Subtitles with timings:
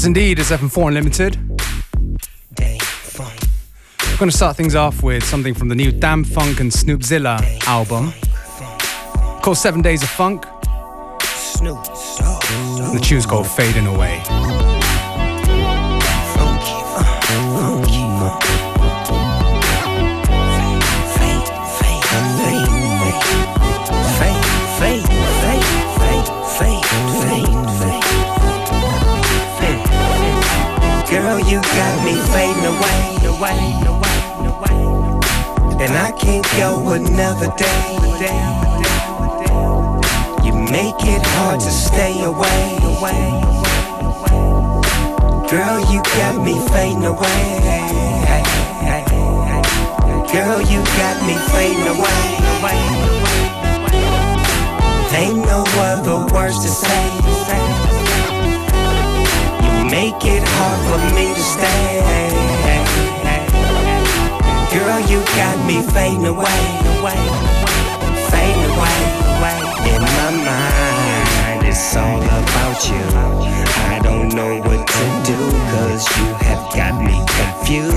[0.00, 1.36] Yes, indeed, it's FM4 Unlimited.
[4.00, 8.10] I'm going to start things off with something from the new Dâm-Funk and Snoopzilla album
[9.42, 10.46] called Seven Days of Funk.
[11.22, 11.84] Snoop.
[11.84, 14.22] The tune's called Fading Away.
[36.30, 37.82] Can't go another day.
[40.44, 42.62] You make it hard to stay away.
[45.50, 47.42] Girl, you got me fading away.
[50.32, 52.22] Girl, you got me fading away.
[55.12, 57.04] Ain't no other words to say
[59.64, 61.90] You make it hard for me to stay.
[64.72, 66.62] Girl, you got me fading away,
[66.94, 67.18] away,
[68.30, 68.98] fading away,
[69.34, 69.58] away.
[69.90, 73.02] In my mind, it's all about you.
[73.90, 75.38] I don't know what to do,
[75.74, 77.90] cause you have got me confused.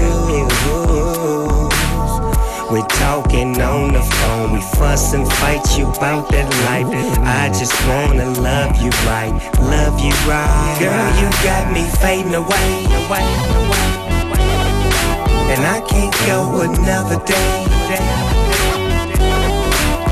[2.71, 6.89] We're talking on the phone, we fuss and fight you about that life.
[7.21, 10.77] I just wanna love you right, love you right.
[10.79, 13.29] Girl, you got me fading away, away,
[13.61, 14.22] away.
[15.51, 17.51] And I can't go another day.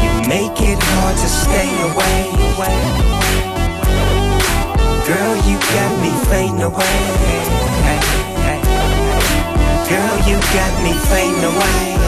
[0.04, 2.22] You make it hard to stay away.
[5.08, 7.00] Girl, you got me fading away.
[9.92, 12.02] Girl, you got me fading away.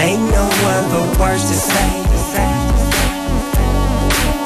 [0.00, 1.90] Ain't no other words to say.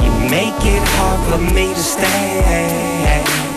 [0.02, 3.53] You make it hard for me to stay.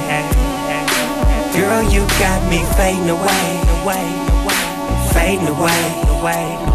[1.57, 3.47] Girl, you got me fading away,
[3.81, 6.66] away, fading away, away.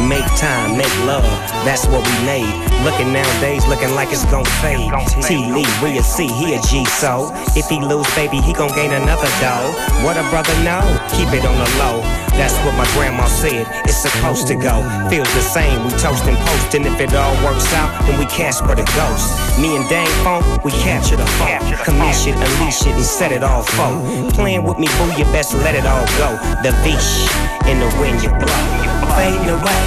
[0.00, 1.24] Make time, make love,
[1.64, 2.50] that's what we made.
[2.82, 4.90] Looking nowadays, looking like it's gon' fade.
[5.22, 8.74] T Lee, we a C, he a G, so if he lose, baby, he gon'
[8.74, 9.70] gain another dough.
[10.02, 10.82] What a brother know,
[11.14, 12.00] keep it on the low.
[12.34, 14.82] That's what my grandma said, it's supposed to go.
[15.08, 18.26] Feels the same, we toast and post, and if it all works out, then we
[18.32, 19.60] Casper the ghost.
[19.60, 21.60] Me and Dang Funk, we capture the funk.
[21.84, 24.32] Commission, unleash it, and set it all for.
[24.32, 26.32] Playing with me, boo, you best let it all go.
[26.62, 27.28] The Vish
[27.68, 29.84] in the wind you blow fading away.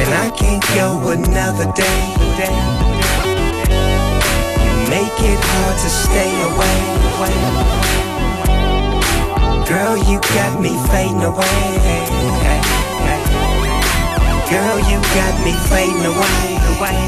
[0.00, 2.00] And I can't go another day.
[4.64, 6.78] You make it hard to stay away.
[9.66, 12.06] Girl, you got me fading away.
[14.50, 17.00] Girl, you got me fading away, away.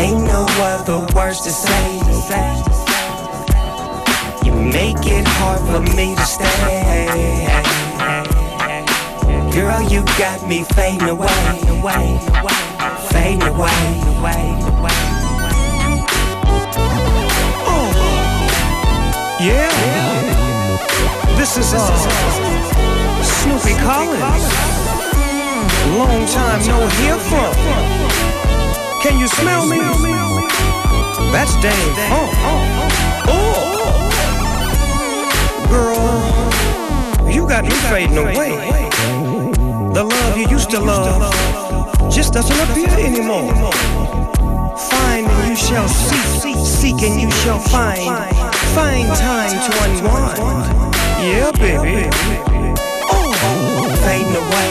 [0.00, 2.89] Ain't no other words to say
[4.60, 7.46] make it hard for me to stay.
[9.52, 11.28] Girl, you got me fading away,
[11.68, 12.18] away,
[13.10, 13.80] fading away,
[14.16, 14.42] away,
[17.66, 17.90] Oh,
[19.40, 19.70] yeah.
[21.36, 21.80] This is uh,
[23.22, 24.44] Snoopy Collins.
[25.96, 27.54] Long time no hear from.
[29.02, 29.78] Can you smell me?
[31.32, 32.30] That's Dave Funk.
[33.32, 34.19] Oh
[35.70, 38.90] girl, you got me fading away.
[39.94, 41.22] The love you used to love
[42.12, 43.52] just doesn't appear anymore.
[44.90, 48.00] Find and you shall seek, seek and you shall find.
[48.74, 50.38] Find time to unwind.
[51.22, 52.08] Yeah, baby.
[53.12, 54.70] Oh, fading away.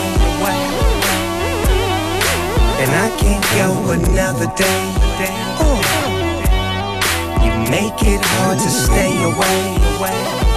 [2.82, 4.82] And I can't go another day.
[5.60, 5.80] Oh,
[7.44, 10.49] you make it hard to stay away.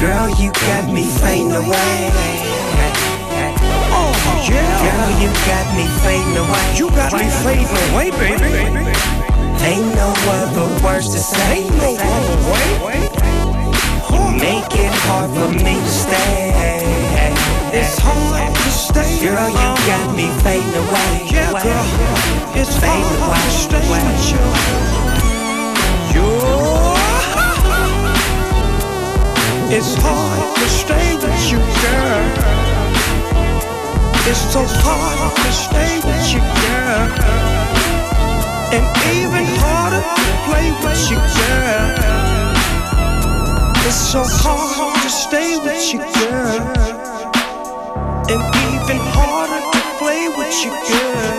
[0.00, 2.10] Girl, you got me fading away.
[3.92, 4.16] Oh,
[4.48, 4.80] yeah.
[4.80, 6.72] Girl, you got me fading away.
[6.74, 8.80] You got me fading away, baby.
[9.60, 11.64] Ain't no other words to say.
[11.64, 13.10] Ain't no other way.
[14.40, 16.48] Make it hard for me to stay.
[17.74, 19.20] It's hard to stay.
[19.20, 21.28] Girl, you got me fading away.
[21.28, 21.86] Yeah, girl.
[22.56, 24.40] It's fading to stay with you.
[26.14, 26.89] You're
[29.72, 32.26] it's hard to stay with you, girl.
[34.26, 37.08] It's so hard to stay with you, girl.
[38.74, 38.84] And
[39.14, 42.10] even harder to play with you, girl.
[43.86, 46.66] It's so hard to stay with you, girl.
[48.32, 48.42] And
[48.74, 51.29] even harder to play with you, girl.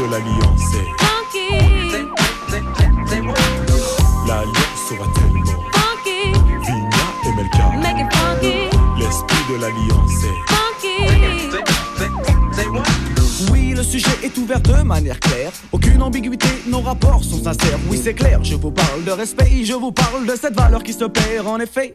[0.00, 0.88] De l'alliance est.
[4.26, 5.60] L'alliance va tellement.
[6.64, 7.66] Vigna et Melka.
[8.98, 10.38] L'esprit de l'alliance est.
[13.52, 15.52] Oui, le sujet est ouvert de manière claire.
[15.70, 17.78] Aucune ambiguïté, nos rapports sont sincères.
[17.88, 20.94] Oui, c'est clair, je vous parle de respect, je vous parle de cette valeur qui
[20.94, 21.94] se perd en effet.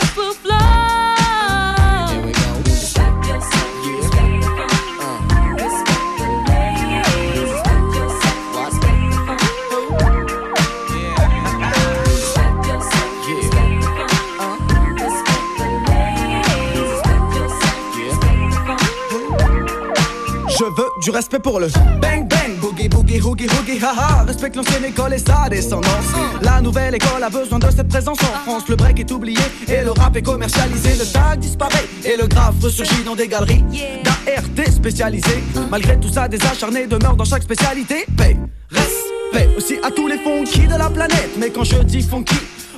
[21.01, 21.67] du respect pour le
[21.99, 24.23] bang bang, boogie boogie hoogie hoogie haha.
[24.23, 26.05] Respecte l'ancienne école et sa descendance.
[26.41, 28.67] La nouvelle école a besoin de cette présence en France.
[28.69, 30.91] Le break est oublié et le rap est commercialisé.
[30.99, 33.63] Le tag disparaît et le graphe ressurgit dans des galeries
[34.03, 35.43] d'ART spécialisées.
[35.69, 38.05] Malgré tout ça, des acharnés demeurent dans chaque spécialité.
[38.15, 38.37] Paix,
[38.69, 41.31] respect aussi à tous les funky de la planète.
[41.39, 42.35] Mais quand je dis funky,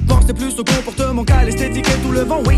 [0.08, 2.56] Pensez plus au comportement qu'à l'esthétique et tout le vent, oui.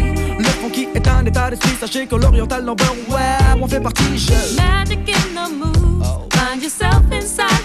[0.65, 4.55] Le funky est un état d'esprit, sachez que l'oriental number, ouais, on fait partie, je.
[4.55, 6.07] Magic in the moves.
[6.31, 7.64] Find yourself inside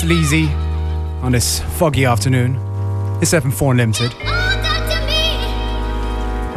[0.00, 0.48] Sleazy
[1.22, 2.56] on this foggy afternoon.
[3.22, 4.12] It's FM4 Limited.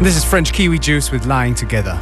[0.04, 1.98] This is French Kiwi Juice with Lying Together.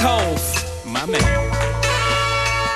[0.00, 0.64] these.
[0.86, 1.22] My man.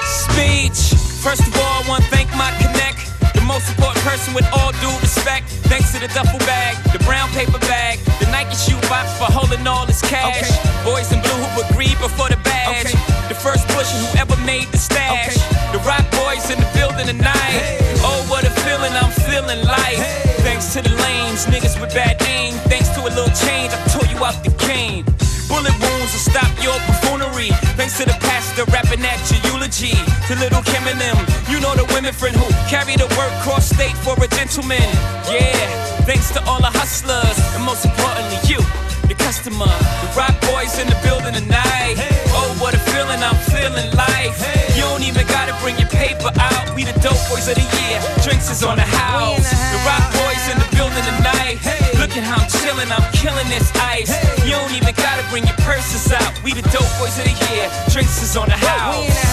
[0.06, 0.94] Speech.
[1.18, 3.10] First of all, I want to thank my connect.
[3.34, 5.48] The most important person with all due respect.
[5.66, 9.66] Thanks to the duffel bag, the brown paper bag, the Nike shoe box for holding
[9.66, 10.40] all this cash.
[10.40, 10.84] Okay.
[10.84, 12.86] Boys in blue who agreed before the badge.
[12.86, 12.96] Okay.
[13.28, 15.36] The first pusher who ever made the stash.
[15.36, 15.76] Okay.
[15.76, 17.52] The Roc boys in the building tonight.
[17.52, 17.78] Hey.
[18.00, 19.98] Oh, what a feeling I'm feeling like.
[19.98, 20.38] Hey.
[20.46, 22.54] Thanks to the lanes, niggas with bad aim.
[22.70, 25.04] Thanks to a little change, I tore you out the game.
[25.48, 27.50] Bullet wounds will stop your buffoonery.
[27.74, 29.96] Thanks to the pastor rapping at your eulogy.
[30.28, 31.16] To little Kim and them,
[31.48, 34.84] you know the women friend who carry the work cross state for a gentleman.
[35.26, 35.56] Yeah,
[36.04, 38.60] thanks to all the hustlers, and most importantly, you,
[39.08, 39.72] the customer.
[40.04, 41.96] The Roc boys in the building tonight.
[42.36, 44.34] Oh, what a feeling I'm feeling like.
[44.74, 46.74] You don't even gotta bring your paper out.
[46.74, 48.02] We the dope boys of the year.
[48.26, 49.46] Drinks is on the house.
[49.46, 51.62] The Roc boys in the building tonight.
[52.02, 54.10] Look at how I'm chilling, I'm killing this ice.
[54.42, 56.32] You don't even gotta bring your purses out.
[56.42, 57.70] We the dope boys of the year.
[57.94, 58.90] Drinks is on the house.
[58.90, 59.30] We in the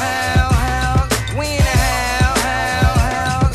[0.00, 1.76] house, We in the
[2.40, 3.52] house,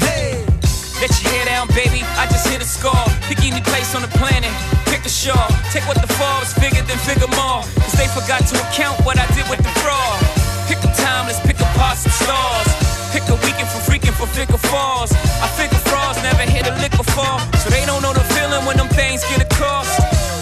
[1.02, 2.06] Let your hair down, baby.
[2.22, 3.10] I just hit a score.
[3.26, 4.54] Pick any place on the planet.
[5.00, 5.48] Pick a shawl.
[5.72, 7.64] Take what the Forbes bigger than figure more.
[7.80, 10.20] Cause they forgot to account what I did with the fraud.
[10.68, 12.68] Pick a time, let's pick apart some stars.
[13.16, 15.16] Pick a weekend for freaking for figure falls.
[15.40, 17.40] I figure frauds never hit a lick before.
[17.64, 19.88] So they don't know the feeling when them things get across.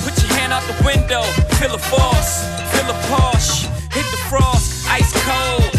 [0.02, 1.22] Put your hand out the window,
[1.62, 2.42] feel a force,
[2.74, 3.70] feel a Porsche.
[3.94, 5.77] Hit the frost, ice cold.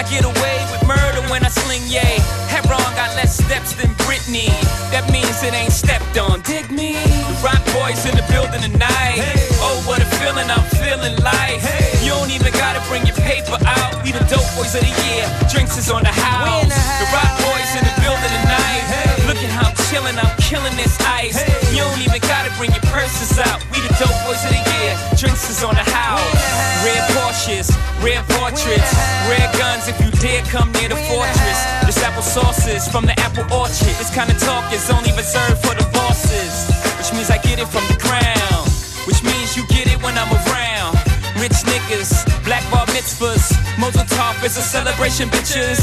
[0.00, 2.24] I get away with murder when I sling yay.
[2.48, 4.48] Heron got less steps than Britney.
[4.88, 6.40] That means it ain't stepped on.
[6.40, 6.96] Dig me.
[6.96, 9.20] The Roc boys in the building tonight.
[9.60, 11.60] Oh, what a feeling I'm feeling like.
[12.00, 14.00] You don't even gotta bring your paper out.
[14.00, 15.28] We the dope boys of the year.
[15.52, 16.72] Drinks is on the house.
[16.96, 19.19] The Roc boys in the building tonight.
[19.30, 21.38] Look at how I'm chilling, I'm killing this ice.
[21.70, 23.62] You don't even gotta bring your purses out.
[23.70, 24.90] We the dope boys of the year.
[25.14, 26.42] Drinks is on the house.
[26.82, 27.70] Red Porsches,
[28.02, 28.90] red portraits,
[29.30, 31.58] red guns if you dare come near the fortress.
[31.86, 33.94] This apple sauces from the apple orchard.
[34.02, 36.66] This kind of talk is only reserved for the bosses.
[36.98, 38.66] Which means I get it from the ground.
[39.06, 40.98] Which means you get it when I'm around.
[41.38, 43.54] Rich niggas, black bar mitzvahs.
[43.78, 45.78] Mazel Tov is a celebration, bitches.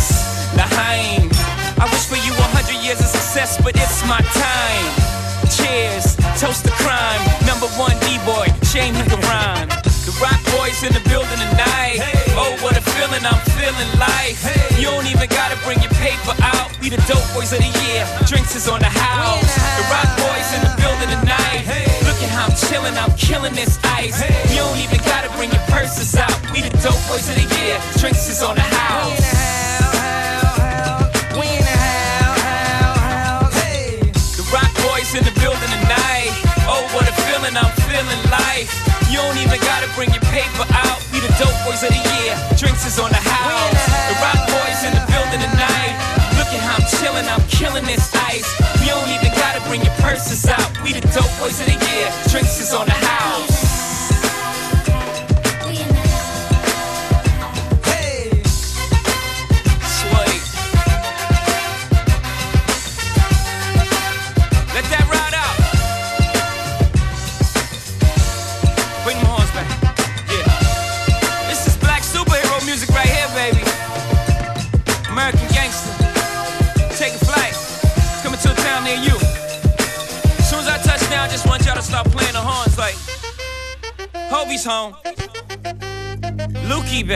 [0.60, 4.90] I wish for you a hundred years of success, but it's my time.
[5.54, 7.22] Cheers, toast to crime.
[7.46, 9.70] Number one D-boy, shame he can rhyme.
[10.08, 12.02] The Roc boys in the building tonight.
[12.34, 14.40] Oh, what a feeling I'm feeling like.
[14.80, 16.72] You don't even gotta bring your paper out.
[16.82, 18.08] We the dope boys of the year.
[18.26, 19.52] Drinks is on the house.
[19.78, 21.68] The Roc boys in the building tonight.
[22.08, 24.18] Look at how I'm chilling, I'm killing this ice.
[24.50, 26.34] You don't even gotta bring your purses out.
[26.56, 27.78] We the dope boys of the year.
[28.00, 29.57] Drinks is on the house.
[35.08, 36.36] Boys in the building tonight.
[36.68, 38.68] Oh, what a feeling I'm feeling like.
[39.08, 41.00] You don't even gotta bring your paper out.
[41.14, 42.36] We the dope boys of the year.
[42.60, 43.84] Drinks is on the house.
[44.12, 45.96] The Roc boys in the building tonight.
[46.36, 48.52] Look at how I'm chilling, I'm killing this ice.
[48.84, 50.68] You don't even gotta bring your purses out.
[50.84, 52.12] We the dope boys of the year.
[52.28, 53.77] Drinks is on the house.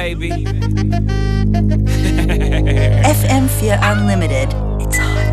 [0.02, 0.46] Lukey, baby.
[3.04, 4.50] FM4 Unlimited.
[4.82, 5.32] It's hot.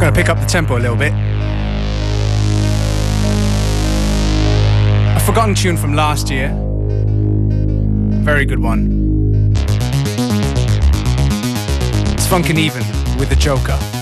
[0.00, 1.12] Gonna pick up the tempo a little bit.
[5.16, 6.54] A forgotten tune from last year.
[8.22, 9.23] Very good one.
[12.34, 12.82] Funkin' Even
[13.16, 13.93] with the Joker.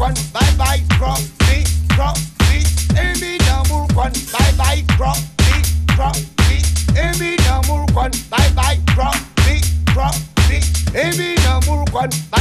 [0.00, 2.16] kwan, bye bye, crop, see, crop,
[2.48, 2.64] see.
[2.96, 5.20] Emi na mur kwan, bye bye, crop,
[9.44, 9.60] see,
[9.92, 10.16] crop,
[10.48, 10.60] see.
[10.96, 11.84] Emi na mur
[12.30, 12.39] bye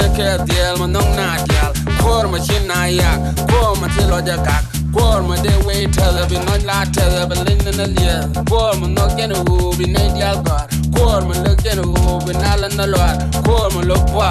[0.00, 3.20] kor me teke diel me nong na dial kor me chin na yak
[3.50, 7.36] kor me ti loja gak kor me de we tele bi non la tele bi
[7.46, 8.16] lin na lia
[8.50, 12.32] kor me no gen u bi ne dial gar kor me le gen u bi
[12.32, 13.10] na la na loa
[13.46, 14.30] kor me lo kwa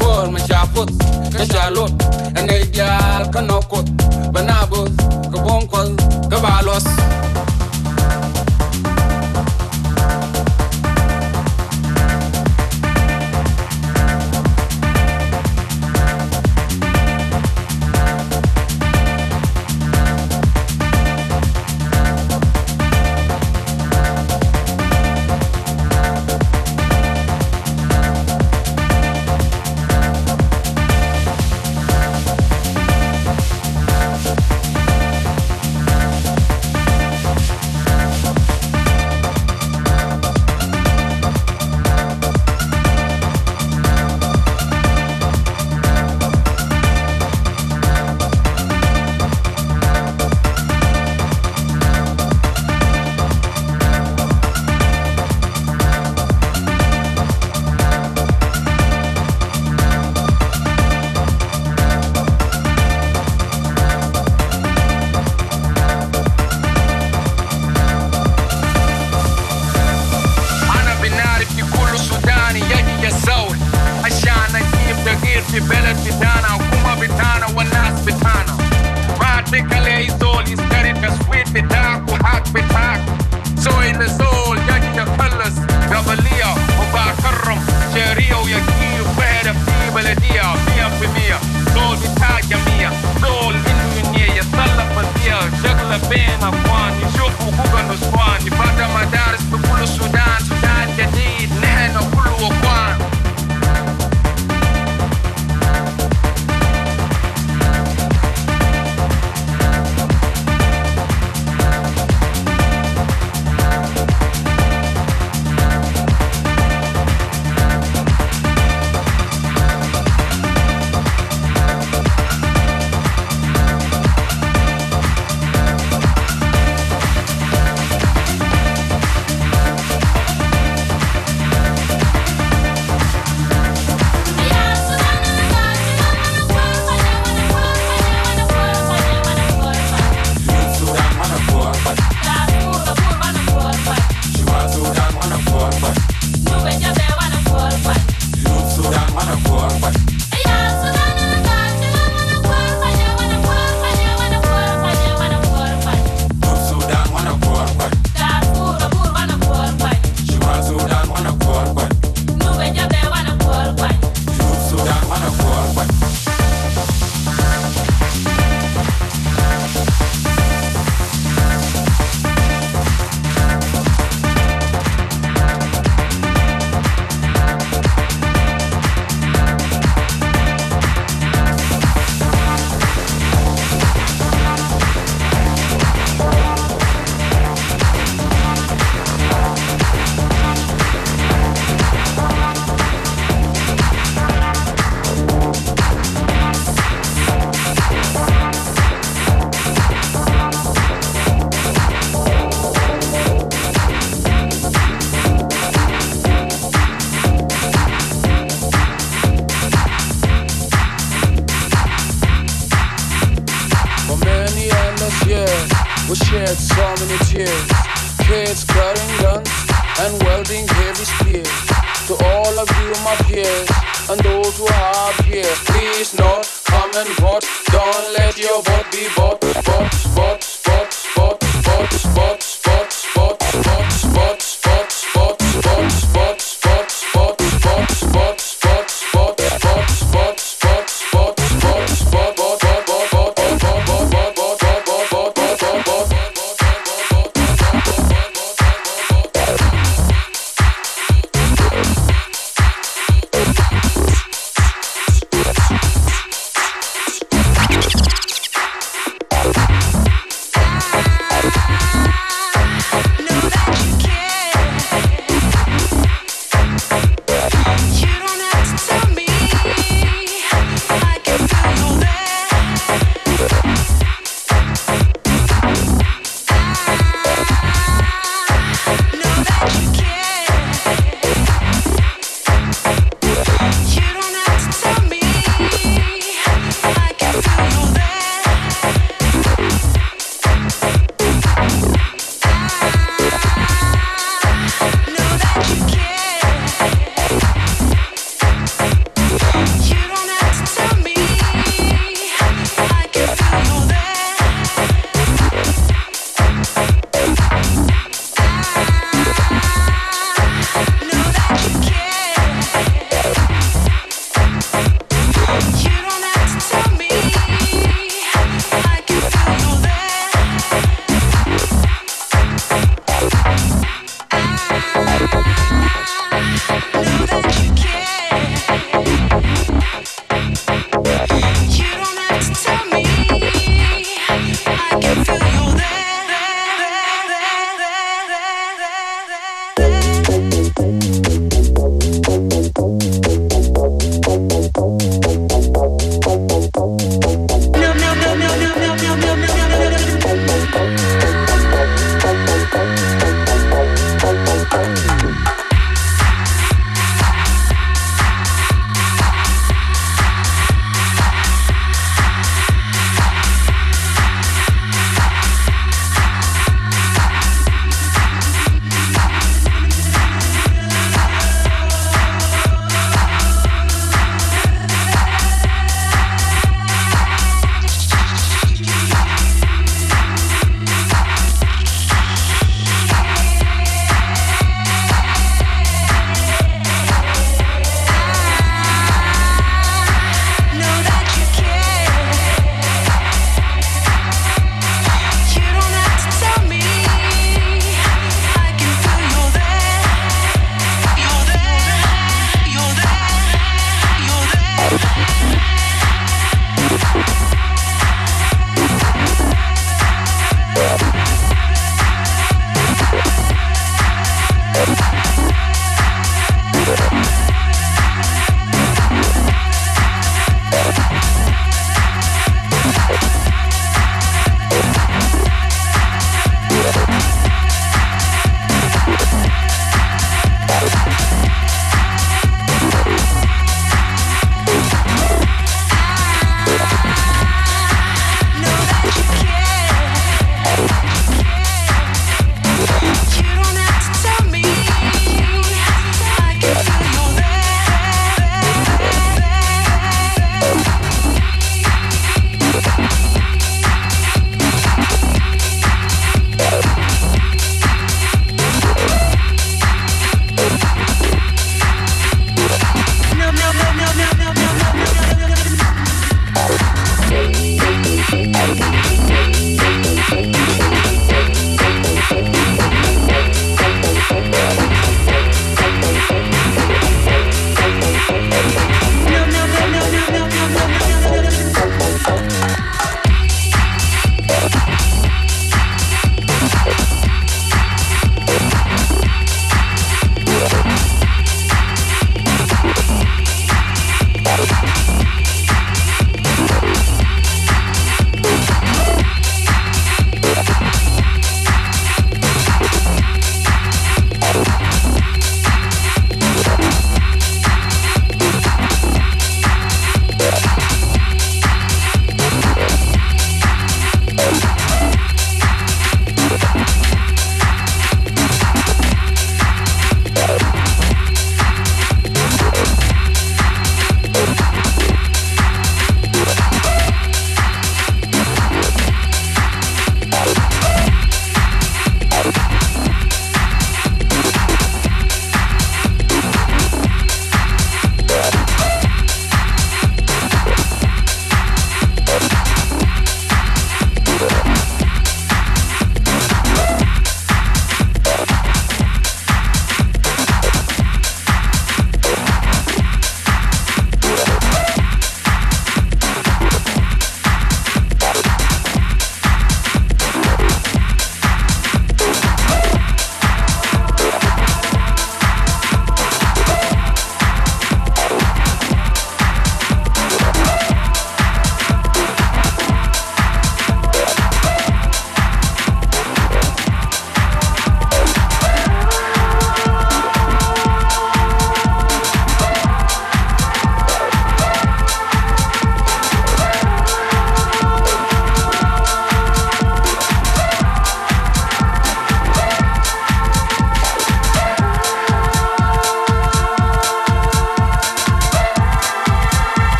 [0.00, 0.90] kor me chaput
[1.36, 1.92] ka chalot
[2.38, 3.86] ene dial ka nokot
[4.32, 4.90] banabus
[5.32, 5.88] ka bonkol
[6.30, 6.86] ka balos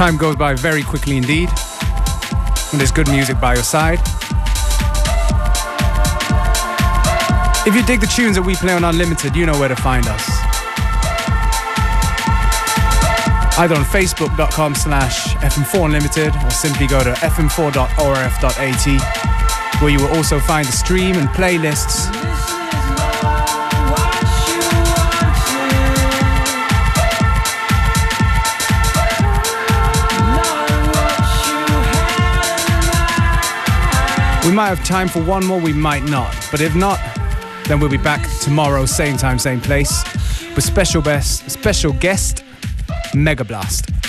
[0.00, 3.98] Time goes by very quickly indeed when there's good music by your side.
[7.68, 10.06] If you dig the tunes that we play on Unlimited, you know where to find
[10.06, 10.26] us.
[13.58, 18.86] Either on facebook.com slash fm4unlimited or simply go to fm4.orf.at
[19.82, 22.09] where you will also find the stream and playlists
[34.50, 36.34] We might have time for one more, we might not.
[36.50, 36.98] But if not,
[37.66, 40.02] then we'll be back tomorrow, same time, same place,
[40.56, 42.42] with special best, special guest,
[43.14, 43.99] Mega Blast.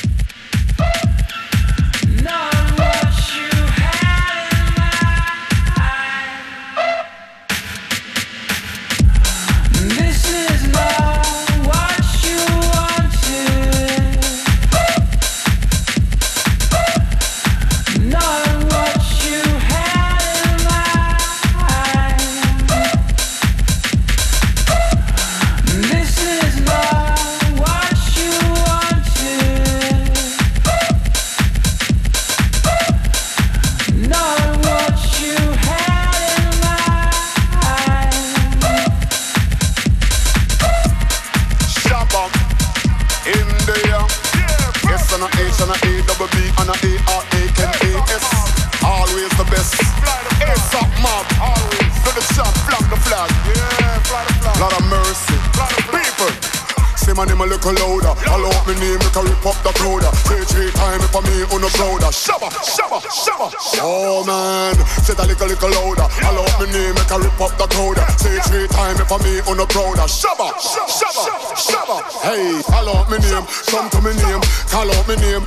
[69.46, 72.02] me on a proud Shabba, shabba, shabba, shabba.
[72.22, 75.42] Hey, call out my name, come to my name, call out my name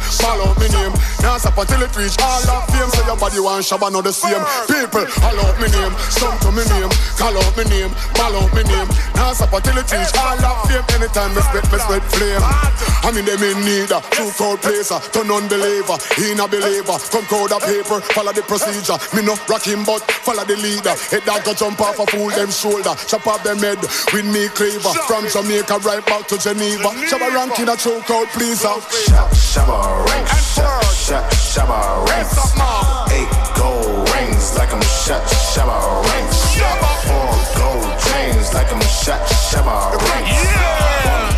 [1.55, 2.91] up until it reach all of fame.
[2.91, 4.43] so your body want shabba, not the same.
[4.67, 8.51] People, call out my name, shout to my name, call out my name, call out
[8.51, 8.91] my name.
[9.15, 10.83] Dance up until it reach all of fame.
[10.99, 12.43] Anytime we spread, we spread flame.
[12.43, 16.99] I mean them in need a true cold placer, turn unbeliever, he not believer.
[17.15, 18.99] Come code a paper, follow the procedure.
[19.15, 20.95] Me no rock him, but follow the leader.
[21.15, 23.79] Head dog go jump off a fool them shoulder, chop off them head
[24.11, 24.91] with me cleaver.
[25.07, 27.07] From Jamaica right back to Geneva, Geneva.
[27.07, 28.75] shabba ranking a true cold pleaser.
[29.07, 29.79] Shabba, shabba
[30.11, 32.35] rank, shabba, shabba shabba ranks.
[33.15, 35.23] Eight gold rings like I'm shut.
[35.55, 36.59] shabba ranks.
[37.07, 39.23] Four gold chains like I'm shut.
[39.55, 40.35] shabba ranks.
[41.15, 41.31] One.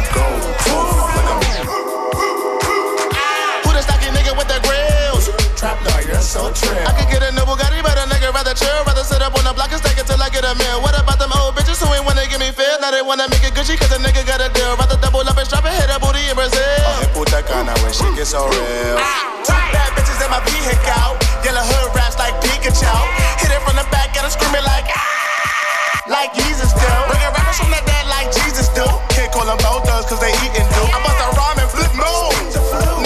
[3.60, 5.28] Who the stocky nigga with the grills?
[5.52, 6.72] Trap dog, so trill.
[6.88, 8.72] I could get a new Bugatti, but a nigga rather chill.
[8.88, 10.80] Rather sit up on the block and stack till I get a meal.
[10.80, 12.80] What about them old bitches who ain't wanna give me feel?
[12.80, 14.80] Now they wanna make it Gucci cause a nigga got a deal.
[14.80, 17.05] Rather double up and strap and hit a booty in Brazil
[17.46, 18.98] gun out when shit gets so real.
[19.46, 21.10] Two bad bitches in my vehicle.
[21.46, 22.90] Yellow hood raps like Pikachu.
[23.38, 26.10] Hit it from the back and I'm screaming like, ah!
[26.10, 26.90] Like Jesus do.
[27.06, 28.86] Bringing rappers from the dead like Jesus do.
[29.14, 30.82] Can't call them both cause they eating do.
[30.90, 32.54] I bust a rhyme and flip moves.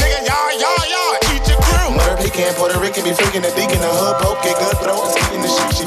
[0.01, 1.97] Nigga, y'all, y'all, y'all, eat your crew.
[1.97, 4.21] Murder, Pecan, Puerto Rican, be freaking the deacon, the hood,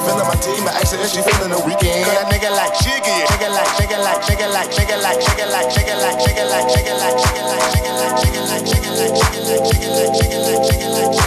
[0.04, 2.04] feeling my team, I asked her if she feeling the Weeknd.
[2.04, 4.92] Cause that nigga like jiggy, like, it like, shake it like, shake it like, shake
[4.92, 8.16] it like, shake it like, shake like, shake like, shake like, shake like, shake like,
[8.20, 11.23] shake like, shake like, shake like, shake like, shake like, shake like, shake like.